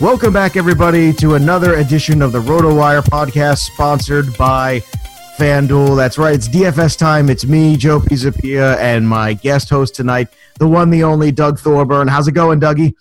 [0.00, 4.80] Welcome back, everybody, to another edition of the RotoWire podcast, sponsored by
[5.36, 5.94] FanDuel.
[5.94, 7.28] That's right, it's DFS time.
[7.28, 10.28] It's me, Joe Pisapia, and my guest host tonight,
[10.58, 12.08] the one, the only, Doug Thorburn.
[12.08, 12.94] How's it going, Dougie?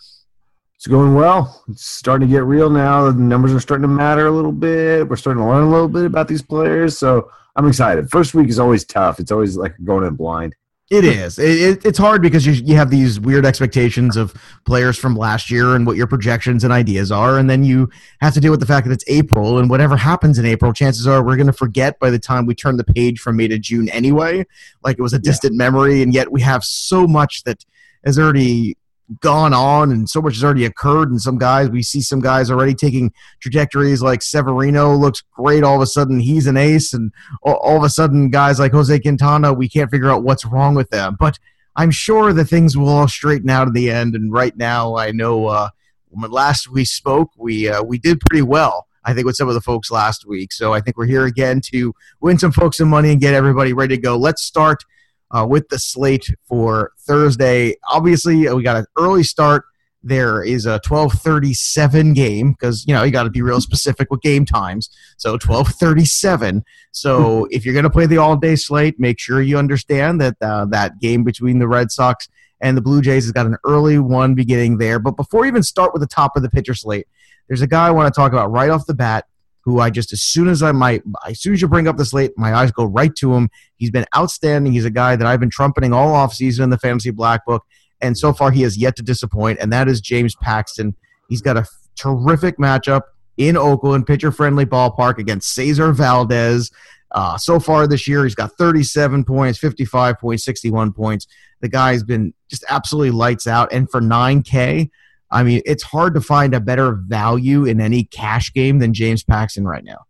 [0.75, 1.64] It's going well.
[1.70, 3.09] It's starting to get real now.
[3.09, 5.08] The numbers are starting to matter a little bit.
[5.08, 8.09] We're starting to learn a little bit about these players, so I'm excited.
[8.11, 9.21] First week is always tough.
[9.21, 10.54] It's always like going in blind.
[10.89, 11.38] It is.
[11.38, 14.33] It, it, it's hard because you, you have these weird expectations of
[14.66, 17.92] players from last year and what your projections and ideas are, and then you
[18.22, 21.05] have to deal with the fact that it's April, and whatever happens in April, chances
[21.05, 23.60] are we're going to forget by the time we turn the page from May to
[23.60, 24.48] June anyway,
[24.83, 25.60] like it was a distant yeah.
[25.60, 27.64] memory, and yet we have so much that
[28.04, 28.76] has already
[29.21, 32.52] gone on and so much has already occurred and some guys we see some guys
[32.52, 37.11] already taking trajectories like Severino looks great all of a sudden he's an ace and
[37.42, 40.89] all, of a sudden guys like Jose Quintana we can't figure out what's wrong with
[40.92, 41.17] them.
[41.20, 41.39] But
[41.75, 44.14] I'm sure the things will all straighten out in the end.
[44.14, 45.70] And right now I know uh,
[46.09, 49.55] when last we spoke we uh, we did pretty well I think with some of
[49.55, 50.52] the folks last week.
[50.52, 53.73] So I think we're here again to win some folks some money and get everybody
[53.73, 54.17] ready to go.
[54.17, 54.83] Let's start
[55.31, 57.75] uh, with the slate for Thursday.
[57.89, 59.65] Obviously, uh, we got an early start.
[60.01, 64.21] There is a 12:37 game because you know you got to be real specific with
[64.21, 64.89] game times.
[65.17, 66.63] So 12:37.
[66.91, 70.65] So if you're going to play the all-day slate, make sure you understand that uh,
[70.65, 72.29] that game between the Red Sox
[72.61, 74.99] and the Blue Jays has got an early one beginning there.
[74.99, 77.07] But before we even start with the top of the pitcher slate,
[77.47, 79.25] there's a guy I want to talk about right off the bat
[79.69, 82.05] who I just as soon as I might as soon as you bring up the
[82.05, 83.49] slate, my eyes go right to him.
[83.77, 84.73] He's been outstanding.
[84.73, 87.63] He's a guy that I've been trumpeting all offseason in the fantasy black book,
[88.02, 90.95] and so far he has yet to disappoint, and that is James Paxton.
[91.29, 91.65] He's got a
[91.95, 93.02] terrific matchup
[93.37, 96.71] in Oakland, pitcher friendly ballpark against Cesar Valdez.
[97.11, 101.27] Uh, so far this year, he's got 37 points, 55 points, 61 points.
[101.61, 103.71] The guy's been just absolutely lights out.
[103.73, 104.89] And for 9K,
[105.31, 109.23] I mean, it's hard to find a better value in any cash game than James
[109.23, 110.05] Paxton right now.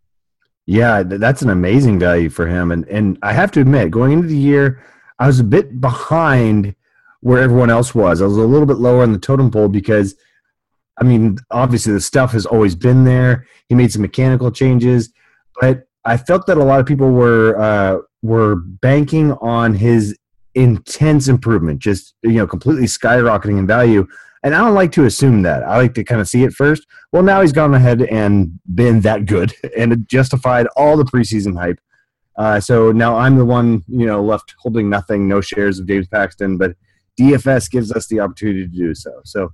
[0.66, 2.70] Yeah, that's an amazing value for him.
[2.70, 4.82] And and I have to admit, going into the year,
[5.18, 6.74] I was a bit behind
[7.20, 8.22] where everyone else was.
[8.22, 10.14] I was a little bit lower in the totem pole because
[11.00, 13.46] I mean, obviously the stuff has always been there.
[13.68, 15.10] He made some mechanical changes,
[15.60, 20.16] but I felt that a lot of people were uh, were banking on his
[20.54, 24.06] intense improvement, just you know, completely skyrocketing in value.
[24.42, 25.62] And I don't like to assume that.
[25.62, 26.86] I like to kind of see it first.
[27.12, 31.58] Well, now he's gone ahead and been that good and it justified all the preseason
[31.58, 31.80] hype.
[32.36, 36.08] Uh, so now I'm the one, you know, left holding nothing, no shares of James
[36.08, 36.74] Paxton, but
[37.20, 39.20] DFS gives us the opportunity to do so.
[39.24, 39.52] So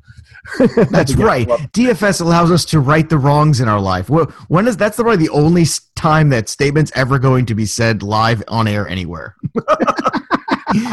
[0.90, 1.49] that's right.
[1.49, 4.08] DFS allows us to right the wrongs in our life.
[4.08, 5.64] When is that's probably the only
[5.96, 9.34] time that statement's ever going to be said live on air anywhere.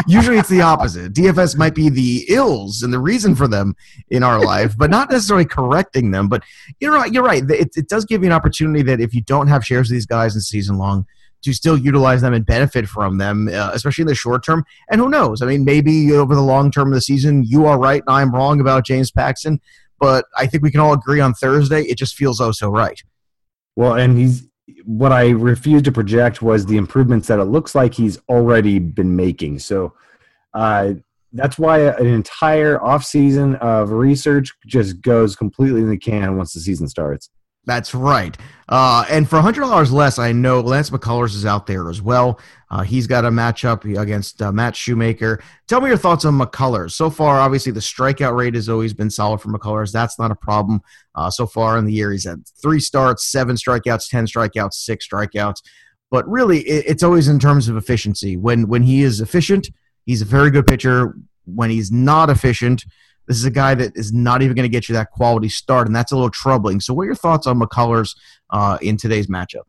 [0.07, 1.13] Usually it's the opposite.
[1.13, 3.75] DFS might be the ills and the reason for them
[4.09, 6.27] in our life, but not necessarily correcting them.
[6.27, 6.43] But
[6.79, 7.11] you're right.
[7.11, 7.43] You're right.
[7.49, 10.05] It, it does give you an opportunity that if you don't have shares of these
[10.05, 11.05] guys in season long,
[11.43, 14.63] to still utilize them and benefit from them, uh, especially in the short term.
[14.89, 15.41] And who knows?
[15.41, 18.33] I mean, maybe over the long term of the season, you are right and I'm
[18.33, 19.59] wrong about James Paxton.
[19.99, 23.01] but I think we can all agree on Thursday it just feels oh so right.
[23.75, 24.47] Well, and he's
[24.85, 29.15] what I refused to project was the improvements that it looks like he's already been
[29.15, 29.59] making.
[29.59, 29.93] So
[30.53, 30.93] uh,
[31.33, 36.53] that's why an entire off season of research just goes completely in the can once
[36.53, 37.29] the season starts.
[37.65, 38.37] That's right.
[38.67, 42.39] Uh, and for $100 less, I know Lance McCullers is out there as well.
[42.69, 45.41] Uh, he's got a matchup against uh, Matt Shoemaker.
[45.67, 46.91] Tell me your thoughts on McCullers.
[46.91, 49.91] So far, obviously, the strikeout rate has always been solid for McCullers.
[49.91, 50.81] That's not a problem.
[51.15, 55.07] Uh, so far in the year, he's had three starts, seven strikeouts, 10 strikeouts, six
[55.07, 55.61] strikeouts.
[56.11, 58.35] But really, it, it's always in terms of efficiency.
[58.37, 59.69] When, when he is efficient,
[60.05, 61.15] he's a very good pitcher.
[61.45, 62.85] When he's not efficient,
[63.27, 65.87] this is a guy that is not even going to get you that quality start,
[65.87, 66.79] and that's a little troubling.
[66.79, 68.15] So, what are your thoughts on McCullers
[68.49, 69.63] uh, in today's matchup?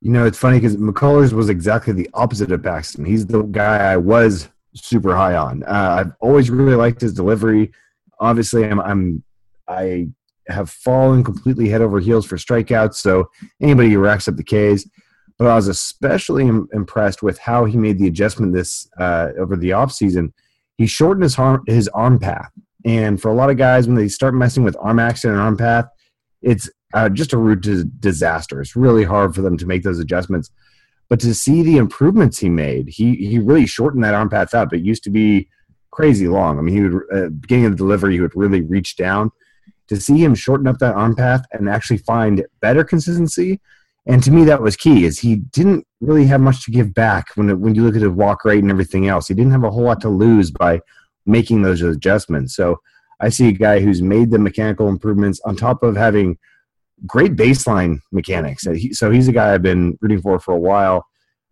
[0.00, 3.04] You know, it's funny because McCullers was exactly the opposite of Paxton.
[3.04, 5.64] He's the guy I was super high on.
[5.64, 7.72] Uh, I've always really liked his delivery.
[8.20, 9.24] Obviously, I'm, I'm
[9.66, 10.08] I
[10.48, 12.94] have fallen completely head over heels for strikeouts.
[12.94, 13.28] So
[13.60, 14.88] anybody who racks up the Ks,
[15.38, 19.56] but I was especially Im- impressed with how he made the adjustment this uh, over
[19.56, 20.32] the offseason–
[20.78, 22.50] he shortened his arm his arm path.
[22.84, 25.56] And for a lot of guys, when they start messing with arm action and arm
[25.56, 25.86] path,
[26.40, 28.60] it's uh, just a route to disaster.
[28.60, 30.50] It's really hard for them to make those adjustments.
[31.10, 34.72] But to see the improvements he made, he he really shortened that arm path up.
[34.72, 35.48] It used to be
[35.90, 36.58] crazy long.
[36.58, 39.30] I mean, he would uh, beginning of the delivery, he would really reach down.
[39.88, 43.58] To see him shorten up that arm path and actually find better consistency,
[44.08, 45.04] and to me that was key.
[45.04, 48.10] Is he didn't really have much to give back when when you look at his
[48.10, 49.28] walk rate and everything else.
[49.28, 50.80] He didn't have a whole lot to lose by
[51.26, 52.56] making those adjustments.
[52.56, 52.80] So
[53.20, 56.38] I see a guy who's made the mechanical improvements on top of having
[57.06, 58.66] great baseline mechanics.
[58.92, 61.06] So he's a guy I've been rooting for for a while.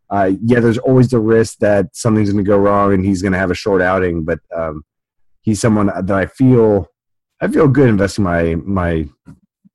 [0.08, 3.32] Uh, yeah, there's always the risk that something's going to go wrong and he's going
[3.32, 4.84] to have a short outing, but um,
[5.42, 6.88] he's someone that I feel
[7.40, 9.08] I feel good investing my my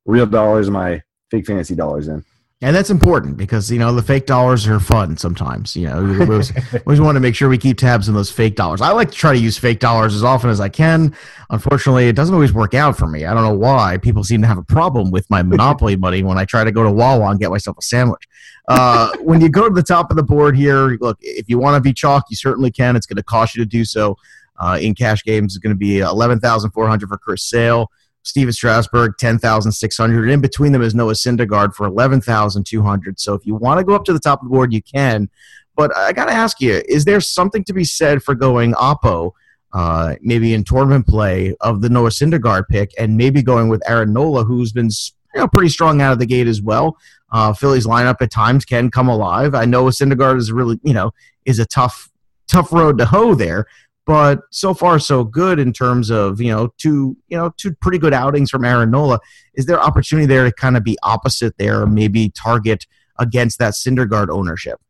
[0.04, 2.24] real dollars, my fake fantasy dollars in
[2.62, 5.74] and that's important because you know the fake dollars are fun sometimes.
[5.74, 6.52] You know, we always,
[6.86, 8.80] always want to make sure we keep tabs on those fake dollars.
[8.80, 11.12] I like to try to use fake dollars as often as I can.
[11.50, 13.26] Unfortunately, it doesn't always work out for me.
[13.26, 16.38] I don't know why people seem to have a problem with my Monopoly money when
[16.38, 18.28] I try to go to Wawa and get myself a sandwich.
[18.68, 21.74] Uh, when you go to the top of the board here, look, if you want
[21.74, 22.94] to be chalk, you certainly can.
[22.94, 24.16] It's going to cost you to do so.
[24.56, 27.90] Uh, in cash games, it's going to be eleven thousand four hundred for Chris Sale.
[28.22, 30.30] Stephen Strasburg, 10,600.
[30.30, 33.20] In between them is Noah Syndergaard for 11,200.
[33.20, 35.28] So if you want to go up to the top of the board, you can.
[35.74, 39.32] But I got to ask you, is there something to be said for going Oppo,
[39.72, 44.12] uh, maybe in tournament play, of the Noah Syndergaard pick and maybe going with Aaron
[44.12, 44.90] Nola, who's been
[45.34, 46.96] you know, pretty strong out of the gate as well?
[47.32, 49.54] Uh, Philly's lineup at times can come alive.
[49.54, 51.12] I know Syndergaard is really, you know,
[51.46, 52.10] is a tough,
[52.46, 53.66] tough road to hoe there
[54.06, 57.98] but so far so good in terms of you know two you know two pretty
[57.98, 59.20] good outings from Aaron Nola.
[59.54, 62.86] Is there opportunity there to kind of be opposite there, maybe target
[63.18, 64.80] against that Syndergaard ownership?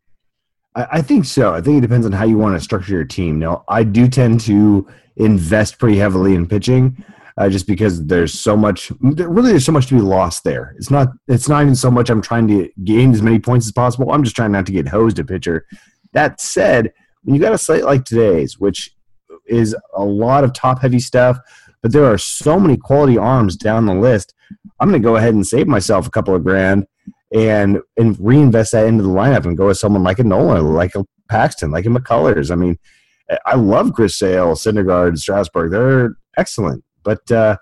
[0.74, 1.52] I think so.
[1.52, 3.38] I think it depends on how you want to structure your team.
[3.38, 7.04] Now, I do tend to invest pretty heavily in pitching,
[7.36, 8.90] uh, just because there's so much.
[9.00, 10.74] Really, there's so much to be lost there.
[10.78, 11.08] It's not.
[11.28, 12.08] It's not even so much.
[12.08, 14.10] I'm trying to gain as many points as possible.
[14.12, 15.66] I'm just trying not to get hosed a pitcher.
[16.14, 16.92] That said,
[17.22, 18.94] when you got a slate like today's, which
[19.46, 21.38] is a lot of top heavy stuff,
[21.82, 24.34] but there are so many quality arms down the list.
[24.80, 26.86] I'm going to go ahead and save myself a couple of grand
[27.34, 30.94] and and reinvest that into the lineup and go with someone like a Nolan, like
[30.94, 32.50] a Paxton, like a McCullers.
[32.50, 32.78] I mean,
[33.46, 35.70] I love Chris Sale, Syndergaard, Strasburg.
[35.70, 37.56] They're excellent, but uh,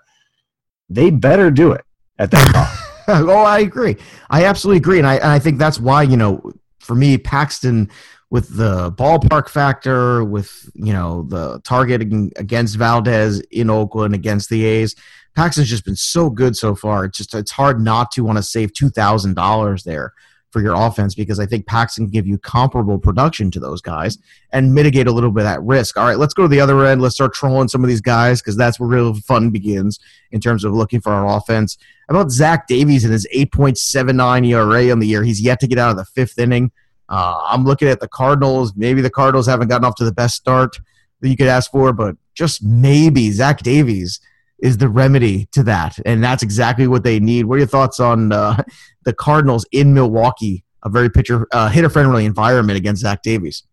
[0.89, 1.85] they better do it
[2.19, 2.77] at that time.
[3.29, 3.97] oh, I agree.
[4.29, 7.89] I absolutely agree, and I and I think that's why you know for me Paxton
[8.31, 14.65] with the ballpark factor, with you know the targeting against Valdez in Oakland against the
[14.65, 14.95] A's.
[15.35, 17.05] Paxton's just been so good so far.
[17.05, 20.13] It's just it's hard not to want to save two thousand dollars there
[20.49, 24.17] for your offense because I think Paxton can give you comparable production to those guys
[24.51, 25.97] and mitigate a little bit of that risk.
[25.97, 27.01] All right, let's go to the other end.
[27.01, 29.99] Let's start trolling some of these guys because that's where real fun begins
[30.31, 31.77] in terms of looking for our offense.
[32.09, 35.23] How about Zach Davies and his 8.79 ERA on the year?
[35.23, 36.71] He's yet to get out of the fifth inning.
[37.11, 38.73] Uh, I'm looking at the Cardinals.
[38.77, 40.79] Maybe the Cardinals haven't gotten off to the best start
[41.19, 44.21] that you could ask for, but just maybe Zach Davies
[44.59, 47.45] is the remedy to that, and that's exactly what they need.
[47.45, 48.63] What are your thoughts on uh,
[49.03, 50.63] the Cardinals in Milwaukee?
[50.83, 53.63] A very pitcher uh, hitter friendly environment against Zach Davies.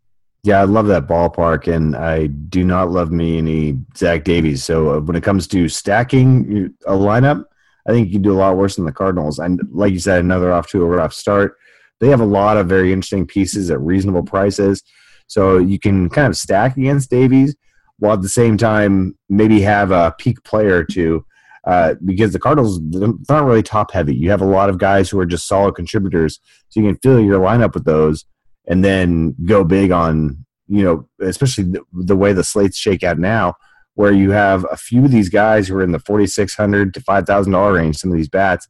[0.42, 4.64] Yeah, I love that ballpark, and I do not love me any Zach Davies.
[4.64, 7.44] So uh, when it comes to stacking a lineup,
[7.86, 9.38] I think you can do a lot worse than the Cardinals.
[9.38, 11.56] And like you said, another off to a rough start
[12.00, 14.82] they have a lot of very interesting pieces at reasonable prices.
[15.26, 17.54] So you can kind of stack against Davies
[17.98, 21.24] while at the same time maybe have a peak player to
[21.64, 22.80] uh, because the Cardinals
[23.28, 24.14] not really top heavy.
[24.14, 27.20] You have a lot of guys who are just solid contributors, so you can fill
[27.20, 28.24] your lineup with those,
[28.66, 33.18] and then go big on you know, especially the, the way the slates shake out
[33.18, 33.54] now,
[33.94, 36.94] where you have a few of these guys who are in the forty six hundred
[36.94, 37.96] to five thousand dollar range.
[37.96, 38.68] Some of these bats,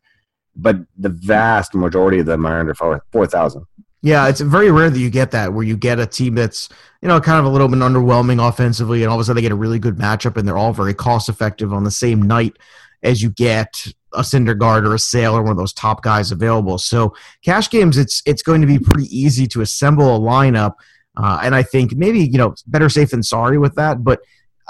[0.58, 3.64] but the vast majority of them are under four thousand.
[4.02, 6.68] Yeah, it's very rare that you get that where you get a team that's
[7.00, 9.42] you know kind of a little bit underwhelming offensively, and all of a sudden they
[9.42, 12.56] get a really good matchup, and they're all very cost effective on the same night
[13.02, 16.78] as you get a Syndergaard or a Sale or one of those top guys available.
[16.78, 20.74] So cash games, it's it's going to be pretty easy to assemble a lineup,
[21.16, 24.20] uh, and I think maybe you know better safe than sorry with that, but.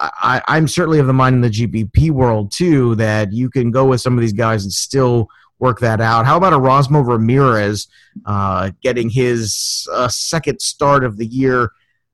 [0.01, 3.85] I, I'm certainly of the mind in the GPP world too that you can go
[3.85, 5.29] with some of these guys and still
[5.59, 6.27] work that out.
[6.27, 7.89] How about Erasmo Ramirez
[8.27, 11.71] uh, getting his uh, second start of the year?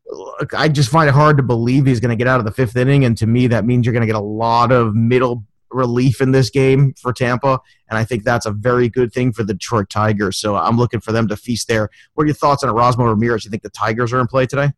[0.07, 2.53] Look, I just find it hard to believe he's going to get out of the
[2.53, 5.45] fifth inning, and to me, that means you're going to get a lot of middle
[5.71, 7.59] relief in this game for Tampa,
[7.89, 10.39] and I think that's a very good thing for the Detroit Tigers.
[10.39, 11.89] So I'm looking for them to feast there.
[12.15, 13.45] What are your thoughts on Erasmo Ramirez?
[13.45, 14.73] You think the Tigers are in play today?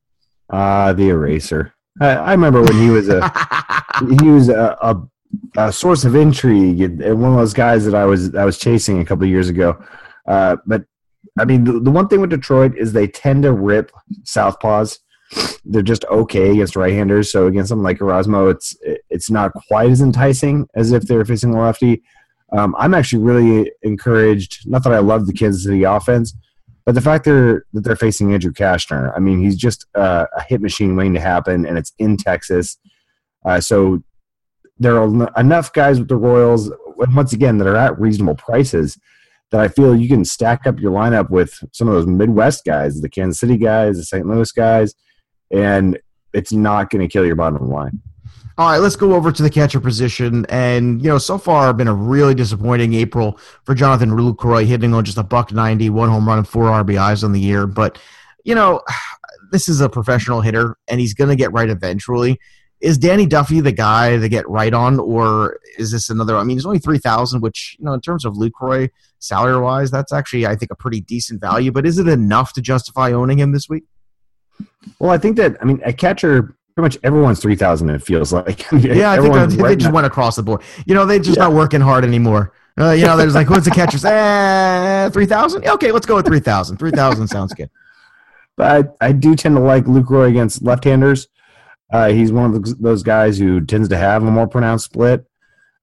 [0.48, 1.74] Uh, the eraser.
[2.00, 3.30] I, I remember when he was a
[4.20, 5.02] he was a, a
[5.70, 9.04] source of intrigue and one of those guys that I was I was chasing a
[9.04, 9.82] couple years ago.
[10.26, 10.84] Uh, but
[11.38, 13.92] I mean, the, the, one thing with Detroit is they tend to rip
[14.22, 14.98] southpaws.
[15.64, 17.30] They're just okay against right-handers.
[17.30, 18.76] So against something like Erasmo, it's
[19.10, 22.02] it's not quite as enticing as if they're facing a lefty.
[22.56, 24.68] Um, I'm actually really encouraged.
[24.68, 26.32] Not that I love the Kansas City offense,
[26.84, 29.12] but the fact they're, that they're facing Andrew Cashner.
[29.16, 32.78] I mean, he's just uh, a hit machine waiting to happen, and it's in Texas.
[33.44, 34.02] Uh, so
[34.78, 38.98] there are enough guys with the Royals, once again, that are at reasonable prices
[39.50, 43.00] that I feel you can stack up your lineup with some of those Midwest guys,
[43.00, 44.26] the Kansas City guys, the St.
[44.26, 44.94] Louis guys,
[45.50, 45.98] and
[46.32, 48.00] it's not going to kill your bottom line.
[48.58, 50.46] All right, let's go over to the catcher position.
[50.48, 55.04] And, you know, so far been a really disappointing April for Jonathan Lucroy, hitting on
[55.04, 57.66] just a buck 90, one home run and four RBIs on the year.
[57.66, 57.98] But,
[58.44, 58.80] you know,
[59.52, 62.40] this is a professional hitter, and he's going to get right eventually
[62.80, 66.36] is Danny Duffy the guy to get right on, or is this another?
[66.36, 69.90] I mean, it's only three thousand, which you know, in terms of Lucroy salary wise,
[69.90, 71.72] that's actually I think a pretty decent value.
[71.72, 73.84] But is it enough to justify owning him this week?
[74.98, 76.54] Well, I think that I mean a catcher.
[76.74, 77.88] Pretty much everyone's three thousand.
[77.88, 78.70] It feels like.
[78.72, 79.94] yeah, I think right they just now.
[79.94, 80.60] went across the board.
[80.84, 81.44] You know, they just yeah.
[81.44, 82.52] not working hard anymore.
[82.78, 83.96] Uh, you know, there's like, what's the catcher?
[84.06, 85.66] Eh, three thousand.
[85.66, 86.76] Okay, let's go with three thousand.
[86.76, 87.70] Three thousand sounds good.
[88.56, 91.28] But I, I do tend to like Lucroy against left-handers.
[91.92, 95.24] Uh, he's one of those guys who tends to have a more pronounced split.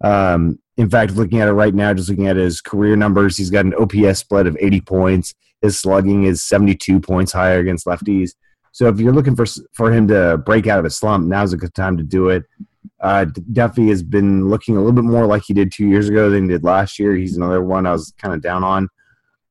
[0.03, 3.49] Um, in fact, looking at it right now, just looking at his career numbers, he's
[3.49, 5.33] got an OPS split of 80 points.
[5.61, 8.31] His slugging is 72 points higher against lefties.
[8.73, 11.57] So if you're looking for for him to break out of a slump, now's a
[11.57, 12.43] good time to do it.
[12.99, 16.29] Uh, Duffy has been looking a little bit more like he did two years ago
[16.29, 17.15] than he did last year.
[17.15, 18.89] He's another one I was kind of down on.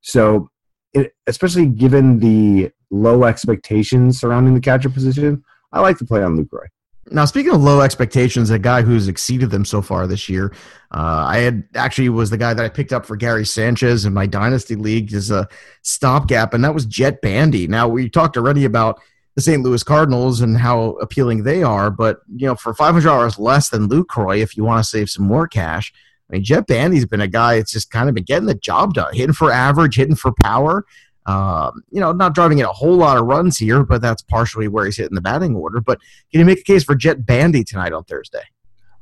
[0.00, 0.50] So,
[0.92, 6.36] it, especially given the low expectations surrounding the catcher position, I like to play on
[6.36, 6.66] Lucroy.
[7.10, 10.54] Now, speaking of low expectations, a guy who's exceeded them so far this year,
[10.92, 14.14] uh, I had actually was the guy that I picked up for Gary Sanchez in
[14.14, 15.48] my dynasty league as a
[15.82, 17.66] stopgap, and that was Jett Bandy.
[17.66, 19.00] Now, we talked already about
[19.34, 19.62] the St.
[19.62, 23.68] Louis Cardinals and how appealing they are, but you know, for five hundred dollars less
[23.70, 25.92] than Lucroy, if you want to save some more cash,
[26.28, 28.94] I mean, Jett Bandy's been a guy that's just kind of been getting the job
[28.94, 30.84] done, hitting for average, hitting for power.
[31.26, 34.66] Um, you know, not driving in a whole lot of runs here, but that's partially
[34.68, 35.80] where he's hitting the batting order.
[35.80, 36.00] But
[36.30, 38.42] can you make a case for Jett Bandy tonight on Thursday?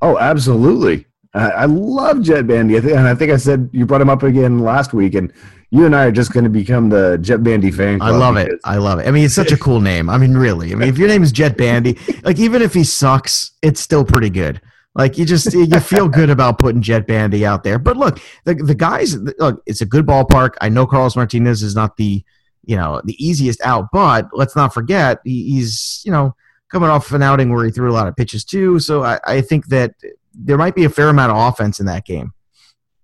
[0.03, 1.07] Oh, absolutely.
[1.35, 2.77] I, I love Jett Bandy.
[2.77, 5.33] I think, and I think I said you brought him up again last week, and
[5.71, 8.03] you and I are just going to become the Jett Bandy fan.
[8.03, 8.51] I love it.
[8.65, 9.07] I love it.
[9.07, 10.11] I mean, it's such a cool name.
[10.11, 10.73] I mean, really.
[10.73, 14.05] I mean, if your name is Jett Bandy, like even if he sucks, it's still
[14.05, 14.61] pretty good.
[14.95, 17.79] Like you just you feel good about putting Jett Bandy out there.
[17.79, 20.55] But look, the the guys look, it's a good ballpark.
[20.61, 22.25] I know Carlos Martinez is not the
[22.65, 26.35] you know the easiest out, but let's not forget he's you know
[26.71, 28.79] coming off an outing where he threw a lot of pitches too.
[28.81, 29.95] So I, I think that
[30.35, 32.33] there might be a fair amount of offense in that game.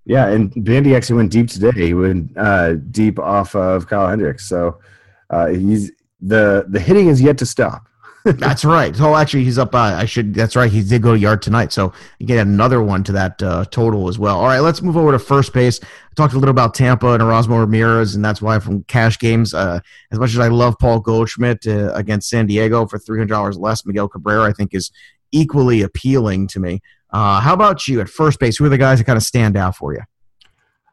[0.05, 1.73] Yeah, and Bandy actually went deep today.
[1.73, 4.49] He went uh, deep off of Kyle Hendricks.
[4.49, 4.81] So
[5.31, 7.89] uh, he's the the hitting is yet to stop
[8.27, 8.95] that's right.
[8.97, 9.75] So actually, he's up.
[9.75, 10.35] Uh, I should.
[10.35, 10.71] That's right.
[10.71, 14.19] He did go yard tonight, so you get another one to that uh, total as
[14.19, 14.41] well.
[14.41, 15.79] All right, let's move over to first base.
[15.83, 19.55] I talked a little about Tampa and Erasmo Ramirez, and that's why from cash games.
[19.55, 19.79] Uh,
[20.11, 23.57] as much as I love Paul Goldschmidt uh, against San Diego for three hundred dollars
[23.57, 24.91] less, Miguel Cabrera I think is
[25.31, 26.81] equally appealing to me.
[27.11, 28.57] Uh, how about you at first base?
[28.57, 30.03] Who are the guys that kind of stand out for you?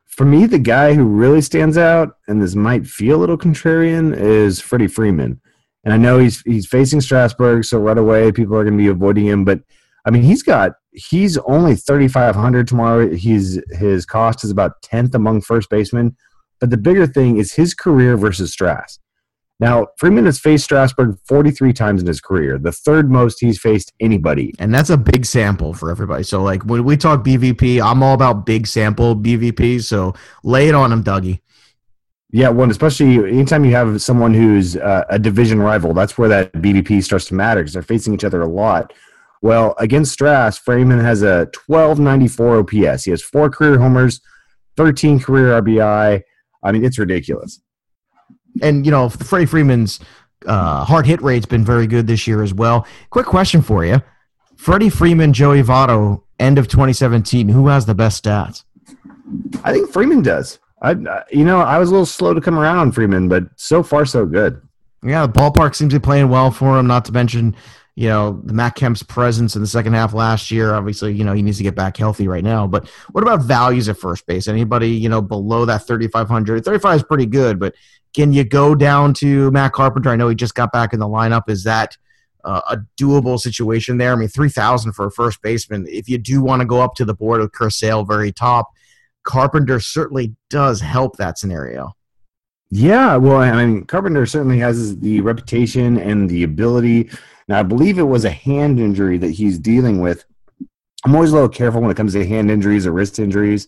[0.06, 4.16] For me, the guy who really stands out, and this might feel a little contrarian,
[4.16, 5.42] is Freddie Freeman.
[5.84, 8.90] And I know he's he's facing Strasburg, so right away people are going to be
[8.90, 9.44] avoiding him.
[9.44, 9.62] But
[10.06, 13.14] I mean, he's got he's only 3,500 tomorrow.
[13.14, 16.16] He's his cost is about 10th among first basemen.
[16.60, 19.00] But the bigger thing is his career versus Strass.
[19.60, 23.94] Now, Freeman has faced Strasburg 43 times in his career, the third most he's faced
[24.00, 24.54] anybody.
[24.60, 26.24] And that's a big sample for everybody.
[26.24, 29.84] So, like, when we talk BVP, I'm all about big sample BVP.
[29.84, 31.40] So, lay it on him, Dougie.
[32.34, 36.52] Yeah, one especially anytime you have someone who's uh, a division rival, that's where that
[36.54, 38.92] BVP starts to matter because they're facing each other a lot.
[39.42, 43.04] Well, against Strass, Freeman has a 1294 OPS.
[43.04, 44.20] He has four career homers,
[44.78, 46.22] 13 career RBI.
[46.64, 47.62] I mean, it's ridiculous
[48.62, 50.00] and you know Freddie Freeman's
[50.46, 52.86] uh, hard hit rate's been very good this year as well.
[53.10, 54.02] Quick question for you:
[54.56, 57.50] Freddie Freeman, Joey Votto, end of 2017.
[57.50, 58.64] Who has the best stats?
[59.64, 60.60] I think Freeman does.
[60.84, 63.82] I, you know, I was a little slow to come around on Freeman, but so
[63.82, 64.62] far so good.
[65.02, 66.88] Yeah, the ballpark seems to be playing well for him.
[66.88, 67.56] Not to mention,
[67.96, 70.74] you know, the Matt Kemp's presence in the second half last year.
[70.74, 72.68] Obviously, you know, he needs to get back healthy right now.
[72.68, 74.48] But what about values at first base?
[74.48, 76.66] Anybody, you know, below that 3,500?
[76.66, 77.76] 35 is pretty good, but
[78.14, 80.10] can you go down to Matt Carpenter?
[80.10, 81.50] I know he just got back in the lineup.
[81.50, 81.98] Is that
[82.44, 84.14] uh, a doable situation there?
[84.14, 85.88] I mean, 3,000 for a first baseman.
[85.90, 88.70] If you do want to go up to the board with Chris Sale very top,
[89.24, 91.94] Carpenter certainly does help that scenario.
[92.70, 97.10] Yeah, well, I mean, Carpenter certainly has the reputation and the ability.
[97.48, 100.26] Now, I believe it was a hand injury that he's dealing with.
[101.06, 103.68] I'm always a little careful when it comes to hand injuries or wrist injuries.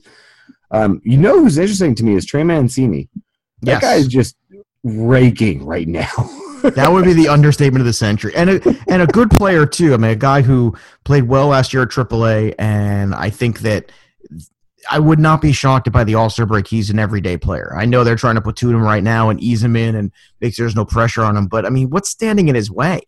[0.72, 3.10] Um, you know who's interesting to me is Trey Mancini.
[3.62, 3.82] That yes.
[3.82, 4.36] guy is just
[4.84, 6.12] raking right now.
[6.64, 9.94] that would be the understatement of the century, and a, and a good player too.
[9.94, 13.92] I mean, a guy who played well last year at AAA, and I think that
[14.90, 17.74] I would not be shocked if by the All Star break he's an everyday player.
[17.78, 20.12] I know they're trying to platoon him right now and ease him in and
[20.42, 23.02] make sure there's no pressure on him, but I mean, what's standing in his way?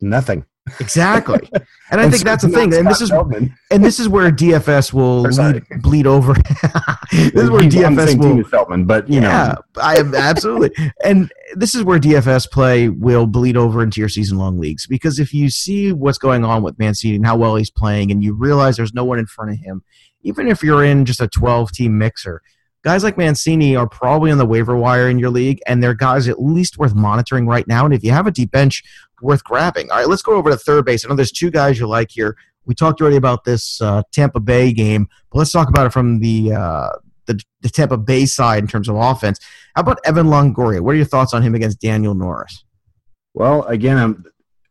[0.00, 0.46] Nothing.
[0.78, 1.40] Exactly,
[1.90, 2.72] and I think that's the thing.
[2.72, 6.34] And this is and this is where DFS will lead, bleed over.
[7.12, 10.70] this is where DFS will Feldman, but you yeah, know, I absolutely.
[11.04, 15.34] And this is where DFS play will bleed over into your season-long leagues because if
[15.34, 18.76] you see what's going on with Mancini and how well he's playing, and you realize
[18.76, 19.82] there's no one in front of him,
[20.22, 22.42] even if you're in just a 12-team mixer,
[22.82, 26.28] guys like Mancini are probably on the waiver wire in your league, and they're guys
[26.28, 27.84] at least worth monitoring right now.
[27.84, 28.82] And if you have a deep bench
[29.20, 29.90] worth grabbing.
[29.90, 31.04] All right, let's go over to third base.
[31.04, 32.36] I know there's two guys you like here.
[32.64, 36.20] We talked already about this uh, Tampa Bay game, but let's talk about it from
[36.20, 36.90] the, uh,
[37.26, 39.38] the the Tampa Bay side in terms of offense.
[39.74, 40.80] How about Evan Longoria?
[40.80, 42.64] What are your thoughts on him against Daniel Norris?
[43.34, 44.24] Well, again, I'm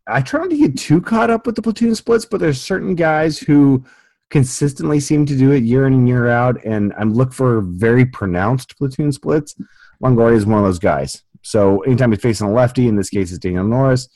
[0.07, 2.95] I try not to get too caught up with the platoon splits, but there's certain
[2.95, 3.85] guys who
[4.31, 8.05] consistently seem to do it year in and year out, and I'm look for very
[8.05, 9.55] pronounced platoon splits.
[10.01, 11.21] Longoria is one of those guys.
[11.43, 14.07] So anytime he's facing a lefty, in this case it's Daniel Norris,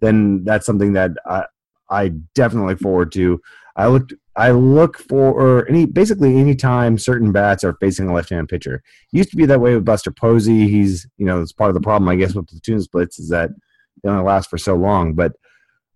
[0.00, 1.44] then that's something that I,
[1.88, 3.40] I definitely forward to.
[3.76, 8.82] I looked I look for any basically anytime certain bats are facing a left-hand pitcher.
[9.12, 10.68] It used to be that way with Buster Posey.
[10.68, 13.50] He's you know it's part of the problem I guess with platoon splits is that
[14.02, 15.14] they only last for so long.
[15.14, 15.32] But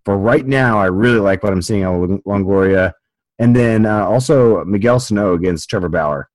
[0.05, 2.93] for right now, I really like what I'm seeing on Longoria,
[3.39, 6.29] and then uh, also Miguel Sano against Trevor Bauer.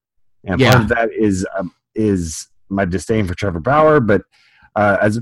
[0.44, 0.72] And yeah.
[0.72, 4.22] part of that is um, is my disdain for Trevor Bauer, but
[4.76, 5.20] uh, as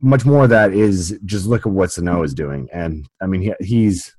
[0.00, 3.42] much more of that is just look at what Sano is doing, and I mean
[3.42, 4.14] he, he's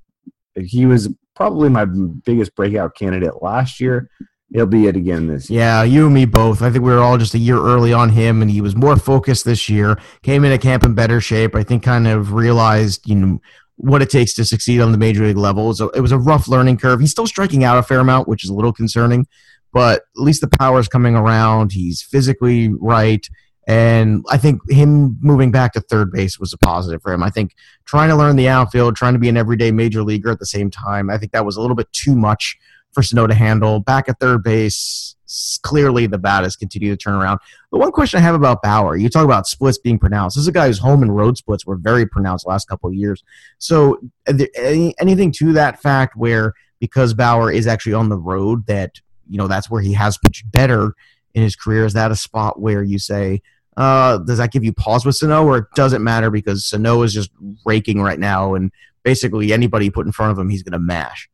[0.55, 4.09] he was probably my biggest breakout candidate last year.
[4.53, 5.61] He'll be it again this year.
[5.61, 6.61] Yeah, you and me both.
[6.61, 8.97] I think we were all just a year early on him, and he was more
[8.97, 9.97] focused this year.
[10.23, 11.55] Came into camp in better shape.
[11.55, 13.41] I think kind of realized you know
[13.81, 15.73] what it takes to succeed on the major league level.
[15.73, 16.99] So it was a rough learning curve.
[16.99, 19.25] He's still striking out a fair amount, which is a little concerning,
[19.73, 21.71] but at least the power is coming around.
[21.71, 23.27] He's physically right.
[23.67, 27.23] And I think him moving back to third base was a positive for him.
[27.23, 30.39] I think trying to learn the outfield, trying to be an everyday major leaguer at
[30.39, 32.57] the same time, I think that was a little bit too much
[32.91, 33.79] for Sano to handle.
[33.79, 35.15] Back at third base,
[35.61, 37.39] clearly the bat has continued to turn around.
[37.71, 40.35] The one question I have about Bauer, you talk about splits being pronounced.
[40.35, 42.95] This is a guy whose home and road splits were very pronounced last couple of
[42.95, 43.23] years.
[43.57, 48.99] So, any, anything to that fact where because Bauer is actually on the road, that
[49.29, 50.93] you know that's where he has pitched better
[51.33, 51.85] in his career?
[51.85, 53.41] Is that a spot where you say,
[53.77, 57.13] uh, does that give you pause with Sano, or it doesn't matter because Sano is
[57.13, 57.31] just
[57.65, 58.71] raking right now, and
[59.03, 61.29] basically anybody put in front of him, he's going to mash?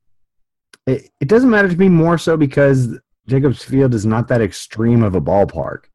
[0.88, 2.98] It, it doesn't matter to me more so because
[3.28, 5.86] Jacobs Field is not that extreme of a ballpark.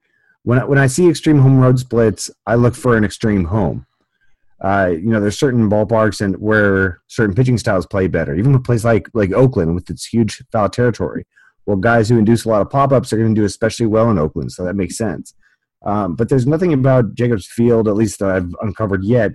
[0.44, 3.86] When I, when I see extreme home road splits, I look for an extreme home.
[4.60, 8.36] Uh, you know, there's certain ballparks and where certain pitching styles play better.
[8.36, 11.26] Even a place like like Oakland with its huge foul territory,
[11.66, 14.10] well, guys who induce a lot of pop ups are going to do especially well
[14.10, 15.34] in Oakland, so that makes sense.
[15.84, 19.32] Um, but there's nothing about Jacobs Field, at least that I've uncovered yet,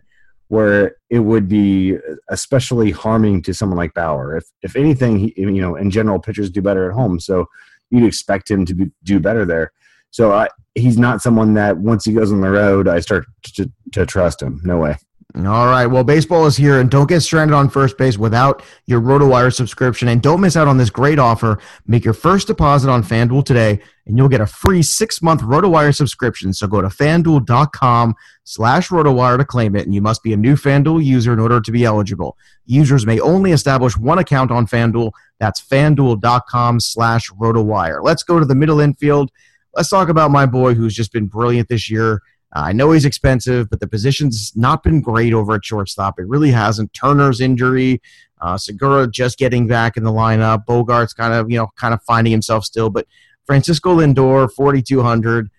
[0.50, 1.98] where it would be
[2.30, 4.38] especially harming to someone like Bauer.
[4.38, 7.48] If if anything, he, you know, in general, pitchers do better at home, so
[7.90, 9.72] you'd expect him to be, do better there.
[10.12, 13.72] So I, he's not someone that once he goes on the road, I start to,
[13.94, 14.62] to trust him.
[14.64, 14.98] No way.
[15.46, 15.86] All right.
[15.86, 20.08] Well, baseball is here, and don't get stranded on first base without your RotoWire subscription.
[20.08, 21.60] And don't miss out on this great offer.
[21.86, 26.54] Make your first deposit on FanDuel today, and you'll get a free six-month RotoWire subscription.
[26.54, 30.56] So go to FanDuel.com slash RotoWire to claim it, and you must be a new
[30.56, 32.36] FanDuel user in order to be eligible.
[32.66, 35.12] Users may only establish one account on FanDuel.
[35.40, 38.02] That's FanDuel.com slash RotoWire.
[38.02, 39.30] Let's go to the middle infield.
[39.76, 42.24] Let's talk about my boy who's just been brilliant this year.
[42.56, 46.20] Uh, I know he's expensive, but the position's not been great over at shortstop.
[46.20, 46.94] It really hasn't.
[46.94, 48.02] Turner's injury,
[48.42, 50.66] uh, Segura just getting back in the lineup.
[50.66, 52.90] Bogaerts kind of, you know, kind of finding himself still.
[52.90, 53.06] But
[53.46, 55.50] Francisco Lindor, 4,200.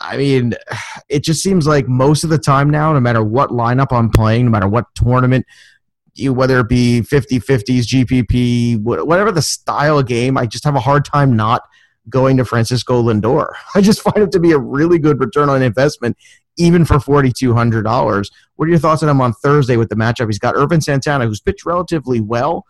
[0.00, 0.54] I mean,
[1.08, 4.44] it just seems like most of the time now, no matter what lineup I'm playing,
[4.44, 5.46] no matter what tournament,
[6.14, 10.76] you, whether it be 50 50s, GPP, whatever the style of game, I just have
[10.76, 11.62] a hard time not–
[12.08, 13.52] going to Francisco Lindor.
[13.74, 16.16] I just find it to be a really good return on investment,
[16.56, 18.30] even for $4,200.
[18.56, 20.26] What are your thoughts on him on Thursday with the matchup?
[20.26, 22.64] He's got Ervin Santana, who's pitched relatively well.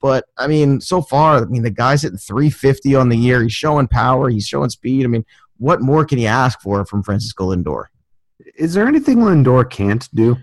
[0.00, 3.42] But I mean, so far, I mean, the guy's hitting 350 on the year.
[3.42, 4.28] He's showing power.
[4.28, 5.04] He's showing speed.
[5.04, 5.24] I mean,
[5.58, 7.84] what more can he ask for from Francisco Lindor?
[8.56, 10.36] Is there anything Lindor can't do?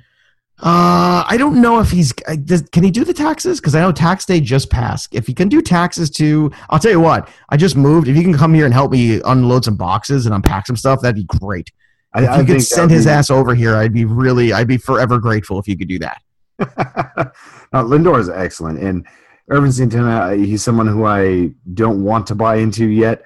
[0.59, 3.91] Uh, I don't know if he's does, can he do the taxes because I know
[3.91, 5.13] tax day just passed.
[5.13, 7.27] If he can do taxes too, I'll tell you what.
[7.49, 8.07] I just moved.
[8.07, 11.01] If you can come here and help me unload some boxes and unpack some stuff,
[11.01, 11.71] that'd be great.
[12.13, 14.67] I, if I you could send his be, ass over here, I'd be really, I'd
[14.67, 16.21] be forever grateful if you could do that.
[16.59, 16.63] now,
[17.83, 19.07] Lindor is excellent, and
[19.51, 23.23] Ervin Santana, he's someone who I don't want to buy into yet.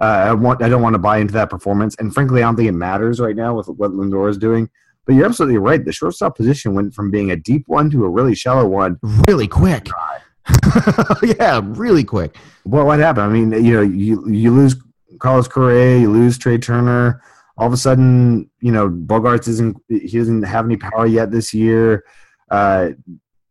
[0.00, 2.56] Uh, I want, I don't want to buy into that performance, and frankly, I don't
[2.56, 4.68] think it matters right now with what Lindor is doing.
[5.06, 5.84] But you're absolutely right.
[5.84, 9.46] The shortstop position went from being a deep one to a really shallow one really
[9.46, 9.88] quick.
[11.22, 12.36] yeah, really quick.
[12.64, 13.24] Well, what happened?
[13.24, 14.76] I mean, you know, you you lose
[15.18, 17.22] Carlos Correa, you lose Trea Turner.
[17.58, 21.54] All of a sudden, you know, Bogaerts isn't he doesn't have any power yet this
[21.54, 22.04] year.
[22.50, 22.90] Uh,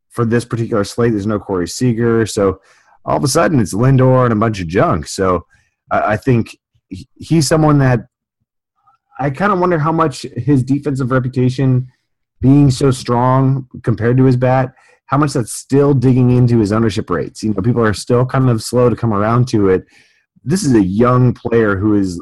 [0.09, 2.61] for this particular slate, there's no Corey Seager, so
[3.03, 5.07] all of a sudden it's Lindor and a bunch of junk.
[5.07, 5.45] So
[5.91, 6.57] I think
[7.15, 8.07] he's someone that
[9.19, 11.91] I kind of wonder how much his defensive reputation
[12.41, 14.75] being so strong compared to his bat,
[15.05, 17.43] how much that's still digging into his ownership rates.
[17.43, 19.85] You know, people are still kind of slow to come around to it.
[20.43, 22.19] This is a young player who has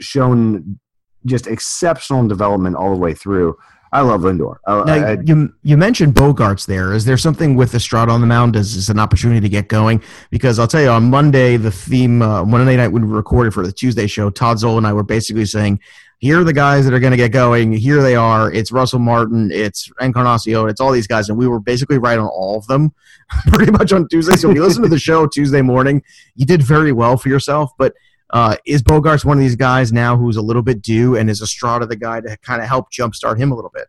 [0.00, 0.78] shown
[1.24, 3.56] just exceptional development all the way through.
[3.92, 4.56] I love Lindor.
[4.66, 6.92] I, now, I, you you mentioned Bogaerts there.
[6.92, 8.56] Is there something with Estrada on the mound?
[8.56, 10.02] Is this an opportunity to get going?
[10.30, 13.64] Because I'll tell you, on Monday, the theme uh, Monday night when we recorded for
[13.64, 15.80] the Tuesday show, Todd Zola and I were basically saying
[16.18, 17.72] here are the guys that are going to get going.
[17.72, 18.50] Here they are.
[18.50, 19.50] It's Russell Martin.
[19.52, 20.68] It's Encarnacion.
[20.68, 22.94] It's all these guys, and we were basically right on all of them,
[23.48, 24.36] pretty much on Tuesday.
[24.36, 26.02] So if you listen to the show Tuesday morning,
[26.34, 27.70] you did very well for yourself.
[27.78, 27.94] But
[28.30, 31.42] uh, is Bogaerts one of these guys now who's a little bit due, and is
[31.42, 33.86] Estrada the guy to kind of help jumpstart him a little bit?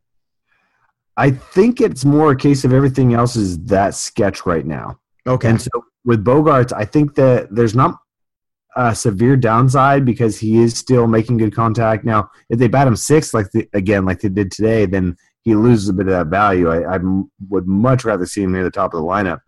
[1.15, 4.99] I think it's more a case of everything else is that sketch right now.
[5.25, 5.49] Okay.
[5.49, 5.69] And so
[6.05, 7.97] with Bogaerts, I think that there's not
[8.77, 12.05] a severe downside because he is still making good contact.
[12.05, 15.55] Now, if they bat him six, like the, again, like they did today, then he
[15.55, 16.69] loses a bit of that value.
[16.69, 16.99] I, I
[17.49, 19.39] would much rather see him near the top of the lineup.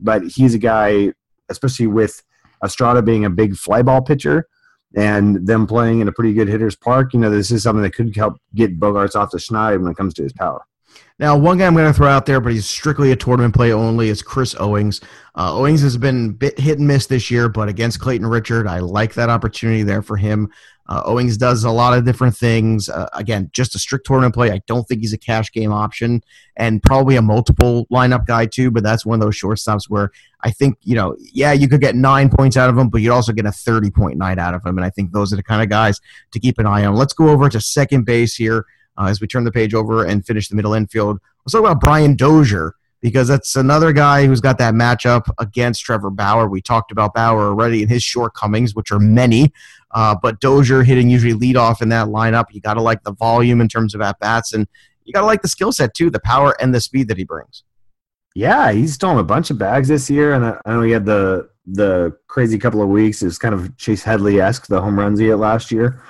[0.00, 1.12] But he's a guy,
[1.50, 2.22] especially with
[2.64, 4.48] Estrada being a big fly ball pitcher
[4.96, 7.12] and them playing in a pretty good hitter's park.
[7.12, 9.96] You know, this is something that could help get Bogaerts off the schneid when it
[9.96, 10.64] comes to his power.
[11.18, 13.72] Now, one guy I'm going to throw out there, but he's strictly a tournament play
[13.72, 15.00] only, is Chris Owings.
[15.36, 18.80] Uh, Owings has been bit hit and miss this year, but against Clayton Richard, I
[18.80, 20.50] like that opportunity there for him.
[20.88, 22.88] Uh, Owings does a lot of different things.
[22.88, 24.50] Uh, again, just a strict tournament play.
[24.50, 26.22] I don't think he's a cash game option,
[26.56, 28.70] and probably a multiple lineup guy too.
[28.70, 31.94] But that's one of those shortstops where I think you know, yeah, you could get
[31.94, 34.66] nine points out of him, but you'd also get a thirty point night out of
[34.66, 34.76] him.
[34.76, 36.00] And I think those are the kind of guys
[36.32, 36.96] to keep an eye on.
[36.96, 38.66] Let's go over to second base here
[38.98, 41.18] uh, as we turn the page over and finish the middle infield.
[41.44, 46.10] Let's talk about Brian Dozier because that's another guy who's got that matchup against Trevor
[46.10, 46.48] Bauer.
[46.48, 49.52] We talked about Bauer already and his shortcomings, which are many.
[49.90, 52.46] Uh, but Dozier hitting usually lead off in that lineup.
[52.52, 54.66] You got to like the volume in terms of at bats, and
[55.04, 57.24] you got to like the skill set too, the power and the speed that he
[57.24, 57.64] brings.
[58.34, 61.50] Yeah, he's stolen a bunch of bags this year, and I, know he had the
[61.66, 63.20] the crazy couple of weeks.
[63.20, 66.02] It was kind of Chase Headley esque, the home runs he had last year.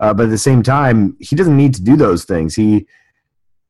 [0.00, 2.54] Uh, but at the same time, he doesn't need to do those things.
[2.54, 2.86] He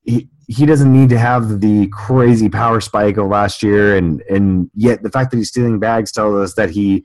[0.02, 4.70] he he doesn't need to have the crazy power spike of last year, and and
[4.74, 7.04] yet the fact that he's stealing bags tells us that he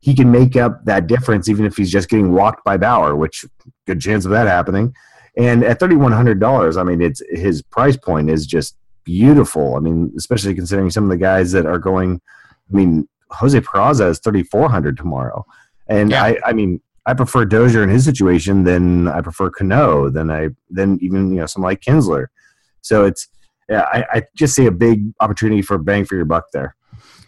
[0.00, 3.44] he can make up that difference even if he's just getting walked by Bauer, which
[3.86, 4.92] good chance of that happening.
[5.36, 9.76] And at thirty one hundred dollars, I mean, it's his price point is just beautiful.
[9.76, 12.20] I mean, especially considering some of the guys that are going.
[12.72, 15.44] I mean, Jose Peraza is 3,400 tomorrow,
[15.86, 16.22] and Yeah.
[16.22, 20.50] I, I mean, I prefer Dozier in his situation than I prefer Cano than I
[20.70, 22.26] than even you know someone like Kinsler.
[22.80, 23.28] So it's
[23.68, 26.76] yeah, I, I just see a big opportunity for bang for your buck there.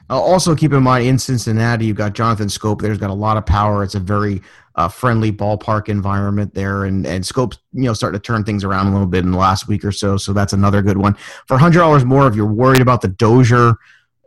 [0.09, 2.81] Also, keep in mind in Cincinnati, you've got Jonathan Schoop.
[2.81, 3.83] There's got a lot of power.
[3.83, 4.41] It's a very
[4.77, 8.87] uh, friendly ballpark environment there, and and Schoop's you know starting to turn things around
[8.87, 10.17] a little bit in the last week or so.
[10.17, 11.17] So that's another good one.
[11.47, 13.75] For hundred dollars more, if you're worried about the Dozier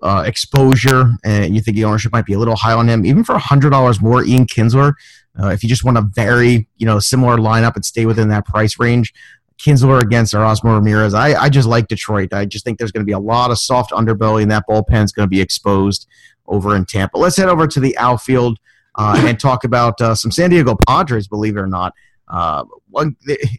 [0.02, 3.24] uh, exposure and you think the ownership might be a little high on him, even
[3.24, 4.94] for hundred dollars more, Ian Kinsler.
[5.38, 8.46] Uh, if you just want a very you know similar lineup and stay within that
[8.46, 9.14] price range,
[9.60, 11.14] Kinsler against Erasmo Ramirez.
[11.14, 12.34] I, I just like Detroit.
[12.34, 15.12] I just think there's going to be a lot of soft underbelly, and that bullpen's
[15.12, 16.08] going to be exposed
[16.48, 17.18] over in Tampa.
[17.18, 18.58] Let's head over to the outfield
[18.96, 21.94] uh, and talk about uh, some San Diego Padres, believe it or not.
[22.28, 23.16] Uh, one,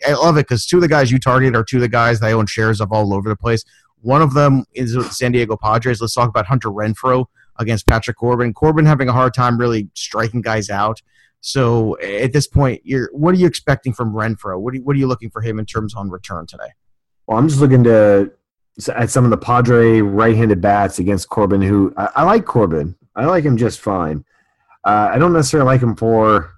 [0.06, 2.20] I love it because two of the guys you targeted are two of the guys
[2.20, 3.64] that I own shares of all over the place.
[4.02, 6.00] One of them is with the San Diego Padres.
[6.00, 7.26] Let's talk about Hunter Renfroe
[7.58, 8.54] against Patrick Corbin.
[8.54, 11.02] Corbin having a hard time really striking guys out.
[11.40, 14.60] So at this point, you're what are you expecting from Renfroe?
[14.60, 16.72] What are you, what are you looking for him in terms on return today?
[17.26, 18.32] Well, I'm just looking to
[18.94, 21.62] at some of the Padre right-handed bats against Corbin.
[21.62, 22.94] Who I, I like Corbin.
[23.16, 24.24] I like him just fine.
[24.84, 26.52] Uh, I don't necessarily like him for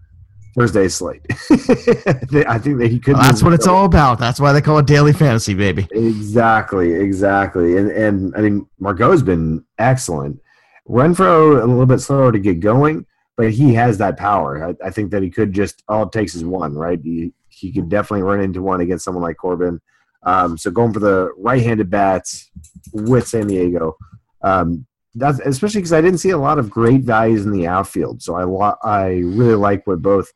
[0.56, 1.22] Thursday's slate.
[1.30, 3.14] I think that he could.
[3.14, 4.18] Well, that's what it's all about.
[4.18, 5.88] That's why they call it daily fantasy, baby.
[5.92, 7.76] Exactly, exactly.
[7.76, 10.40] And and I mean, Margot's been excellent.
[10.88, 14.68] Renfroe a little bit slower to get going, but he has that power.
[14.68, 17.00] I, I think that he could just all it takes is one, right?
[17.02, 19.80] He he could definitely run into one against someone like Corbin.
[20.24, 22.50] Um, so going for the right-handed bats
[22.92, 23.96] with San Diego,
[24.42, 28.22] um, that's especially because I didn't see a lot of great values in the outfield.
[28.22, 30.32] So I I really like what both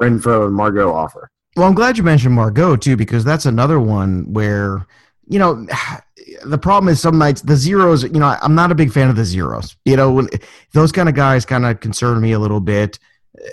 [0.00, 1.30] Renfroe and Margot offer.
[1.56, 4.86] Well, I'm glad you mentioned Margot too, because that's another one where
[5.28, 5.66] you know
[6.44, 8.02] the problem is some nights the zeros.
[8.02, 9.76] You know, I'm not a big fan of the zeros.
[9.84, 10.28] You know, when,
[10.72, 12.98] those kind of guys kind of concern me a little bit.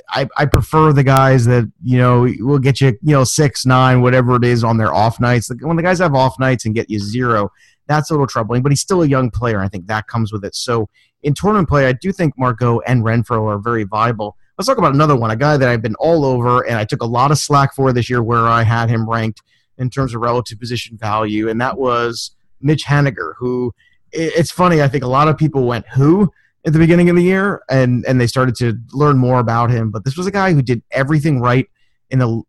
[0.09, 4.01] I, I prefer the guys that you know will get you you know six nine
[4.01, 5.49] whatever it is on their off nights.
[5.59, 7.51] When the guys have off nights and get you zero,
[7.87, 8.61] that's a little troubling.
[8.61, 9.59] But he's still a young player.
[9.59, 10.55] I think that comes with it.
[10.55, 10.87] So
[11.23, 14.37] in tournament play, I do think Margot and Renfroe are very viable.
[14.57, 17.01] Let's talk about another one, a guy that I've been all over and I took
[17.01, 19.41] a lot of slack for this year, where I had him ranked
[19.81, 23.33] in terms of relative position value, and that was Mitch Haniger.
[23.39, 23.73] Who
[24.13, 26.31] it's funny, I think a lot of people went who
[26.65, 29.91] at the beginning of the year, and and they started to learn more about him.
[29.91, 31.69] But this was a guy who did everything right
[32.09, 32.43] in the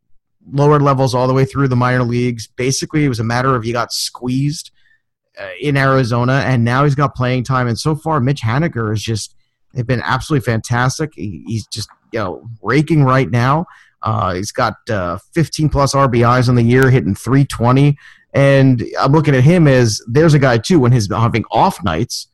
[0.51, 2.47] lower levels all the way through the minor leagues.
[2.47, 4.71] Basically, it was a matter of he got squeezed
[5.41, 7.67] uh, in Arizona, and now he's got playing time.
[7.67, 9.35] And so far, Mitch Haniger has just
[9.73, 11.13] they've been absolutely fantastic.
[11.15, 13.67] He, he's just you know raking right now.
[14.03, 17.97] Uh, he's got uh, 15 plus RBIs on the year, hitting 320.
[18.35, 22.29] And I'm looking at him as there's a guy too when he's having off nights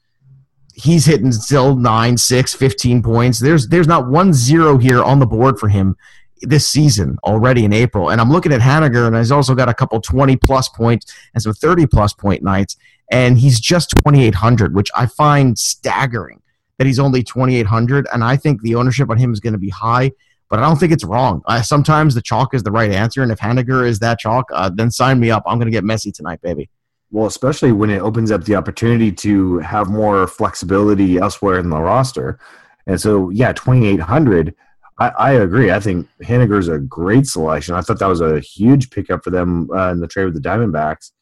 [0.79, 3.39] he's hitting still 9 6 15 points.
[3.39, 5.97] There's there's not one zero here on the board for him
[6.43, 8.11] this season already in april.
[8.11, 11.43] And i'm looking at haniger and he's also got a couple 20 plus points and
[11.43, 12.77] some 30 plus point nights.
[13.11, 16.41] And he's just 2800 which i find staggering
[16.79, 19.71] that he's only 2800 and i think the ownership on him is going to be
[19.71, 20.13] high
[20.51, 23.33] but i don't think it's wrong uh, sometimes the chalk is the right answer and
[23.33, 26.13] if haniger is that chalk uh, then sign me up i'm going to get messy
[26.13, 26.69] tonight baby
[27.11, 31.79] well, especially when it opens up the opportunity to have more flexibility elsewhere in the
[31.79, 32.39] roster.
[32.87, 34.55] And so, yeah, 2,800,
[34.99, 35.71] I, I agree.
[35.71, 37.75] I think Haniger's a great selection.
[37.75, 40.47] I thought that was a huge pickup for them uh, in the trade with the
[40.47, 41.13] Diamondbacks.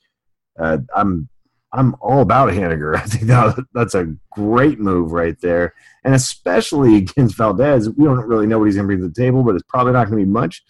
[0.59, 1.29] Uh, I'm
[1.73, 2.97] I'm all about Haniger.
[3.03, 5.75] I think that, that's a great move right there.
[6.05, 9.15] And especially against Valdez, we don't really know what he's going to bring to the
[9.15, 10.63] table, but it's probably not going to be much.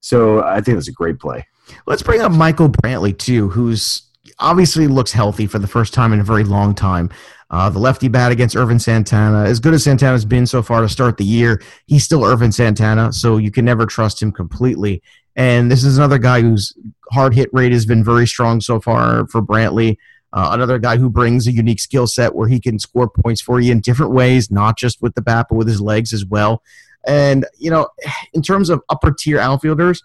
[0.00, 1.46] So I think that's a great play.
[1.86, 4.02] Let's bring up Michael Brantley, too, who's
[4.38, 7.10] obviously looks healthy for the first time in a very long time.
[7.50, 10.88] Uh, the lefty bat against Ervin Santana, as good as Santana's been so far to
[10.88, 15.02] start the year, he's still Ervin Santana, so you can never trust him completely.
[15.34, 16.72] And this is another guy whose
[17.10, 19.96] hard hit rate has been very strong so far for Brantley.
[20.32, 23.60] Uh, another guy who brings a unique skill set where he can score points for
[23.60, 26.62] you in different ways, not just with the bat, but with his legs as well.
[27.06, 27.88] And, you know,
[28.32, 30.02] in terms of upper tier outfielders,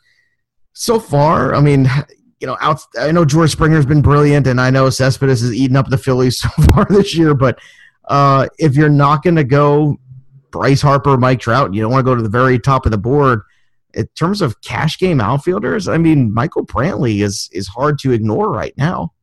[0.74, 1.88] so far, I mean,
[2.40, 5.78] you know, out, I know George Springer's been brilliant, and I know Cespedes has eaten
[5.78, 7.34] up the Phillies so far this year.
[7.34, 7.60] But
[8.08, 9.98] uh, if you're not going to go
[10.52, 12.98] Bryce Harper, Mike Trout, you don't want to go to the very top of the
[12.98, 13.42] board.
[13.94, 18.52] In terms of cash game outfielders, I mean, Michael Brantley is is hard to ignore
[18.52, 19.14] right now.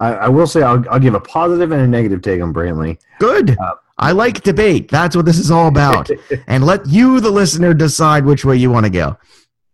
[0.00, 2.98] I, I will say I'll, I'll give a positive and a negative take on Brantley.
[3.18, 3.58] Good.
[3.58, 4.88] Uh, I like debate.
[4.90, 6.08] That's what this is all about.
[6.46, 9.16] and let you, the listener, decide which way you want to go.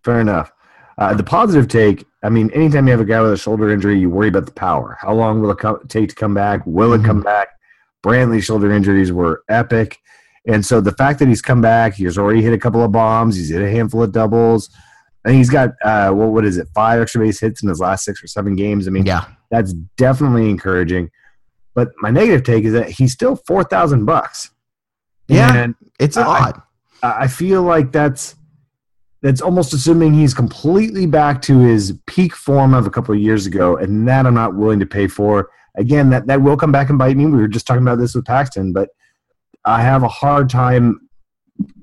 [0.03, 0.53] Fair enough.
[0.97, 3.99] Uh, the positive take, I mean, anytime you have a guy with a shoulder injury,
[3.99, 4.97] you worry about the power.
[5.01, 6.63] How long will it co- take to come back?
[6.65, 7.49] Will it come back?
[8.03, 9.99] Brantley's shoulder injuries were epic.
[10.47, 13.37] And so the fact that he's come back, he's already hit a couple of bombs,
[13.37, 14.71] he's hit a handful of doubles,
[15.25, 18.05] and he's got uh, what what is it, five extra base hits in his last
[18.05, 18.87] six or seven games.
[18.87, 19.25] I mean, Yeah.
[19.51, 21.11] that's definitely encouraging.
[21.75, 24.51] But my negative take is that he's still four thousand bucks.
[25.29, 25.55] Yeah.
[25.57, 26.67] and It's a I- lot.
[27.03, 28.35] I feel like that's
[29.23, 33.47] that's almost assuming he's completely back to his peak form of a couple of years
[33.47, 35.49] ago, and that I'm not willing to pay for.
[35.77, 37.27] Again, that that will come back and bite me.
[37.27, 38.91] We were just talking about this with Paxton, but
[39.65, 41.01] I have a hard time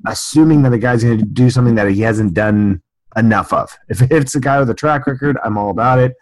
[0.08, 2.82] assuming that a guy's going to do something that he hasn't done
[3.18, 3.78] enough of.
[3.90, 6.14] If it's a guy with a track record, I'm all about it.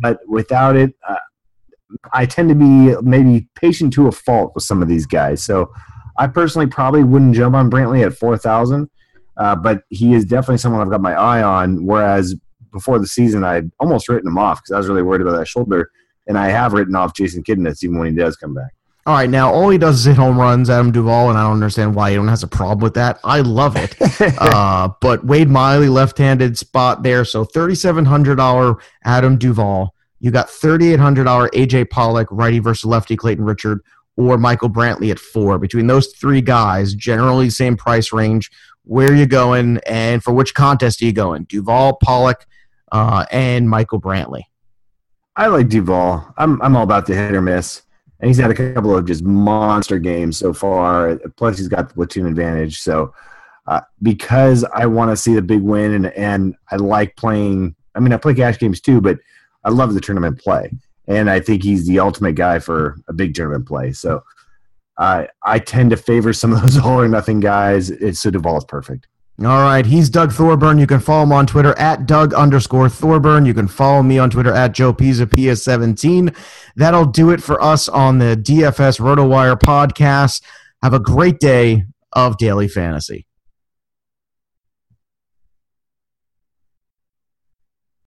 [0.00, 1.16] But without it, uh,
[2.12, 5.44] I tend to be maybe patient to a fault with some of these guys.
[5.44, 5.72] So
[6.18, 8.88] I personally probably wouldn't jump on Brantley at 4,000,
[9.36, 11.86] uh, but he is definitely someone I've got my eye on.
[11.86, 12.34] Whereas
[12.72, 15.48] before the season, I'd almost written him off because I was really worried about that
[15.48, 15.90] shoulder.
[16.26, 18.72] And I have written off Jason Kipnis even when he does come back.
[19.06, 21.52] All right, now all he does is hit home runs, Adam Duvall, and I don't
[21.52, 23.20] understand why anyone has a problem with that.
[23.22, 23.94] I love it.
[24.40, 29.94] uh, but Wade Miley, left-handed spot there, so thirty-seven hundred dollar Adam Duvall.
[30.20, 33.80] You got thirty-eight hundred dollar AJ Pollock, righty versus lefty Clayton Richard,
[34.16, 35.58] or Michael Brantley at four.
[35.58, 38.50] Between those three guys, generally same price range.
[38.84, 41.44] Where are you going, and for which contest are you going?
[41.44, 42.46] Duvall, Pollock,
[42.90, 44.44] uh, and Michael Brantley.
[45.36, 46.32] I like Duvall.
[46.38, 47.82] I'm I'm all about the hit or miss,
[48.24, 51.16] and he's had a couple of just monster games so far.
[51.36, 52.80] Plus, he's got the platoon advantage.
[52.80, 53.12] So,
[53.66, 57.74] uh, because I want to see the big win, and and I like playing.
[57.94, 59.18] I mean, I play cash games too, but
[59.62, 60.72] I love the tournament play,
[61.06, 63.92] and I think he's the ultimate guy for a big tournament play.
[63.92, 64.24] So,
[64.96, 67.90] I I tend to favor some of those all or nothing guys.
[67.90, 69.06] It's so Duvall is perfect.
[69.40, 70.78] All right, he's Doug Thorburn.
[70.78, 73.44] You can follow him on Twitter at Doug underscore Thorburn.
[73.44, 76.36] You can follow me on Twitter at Joe Pisapia17.
[76.76, 80.40] That'll do it for us on the DFS RotoWire podcast.
[80.84, 83.26] Have a great day of daily fantasy.